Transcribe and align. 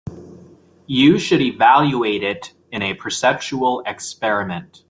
You 0.87 1.19
should 1.19 1.41
evaluate 1.41 2.23
it 2.23 2.55
in 2.71 2.81
a 2.81 2.95
perceptual 2.95 3.83
experiment. 3.85 4.79